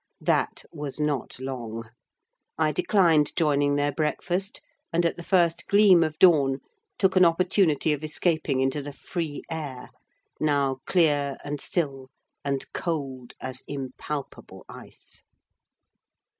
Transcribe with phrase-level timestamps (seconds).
[0.21, 1.91] That was not long.
[2.57, 4.59] I declined joining their breakfast,
[4.91, 6.59] and, at the first gleam of dawn,
[6.97, 9.91] took an opportunity of escaping into the free air,
[10.39, 12.09] now clear, and still,
[12.43, 15.21] and cold as impalpable ice.